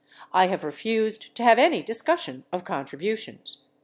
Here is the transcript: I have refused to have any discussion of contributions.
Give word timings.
I 0.33 0.47
have 0.47 0.63
refused 0.63 1.35
to 1.35 1.43
have 1.43 1.59
any 1.59 1.83
discussion 1.83 2.43
of 2.51 2.65
contributions. 2.65 3.65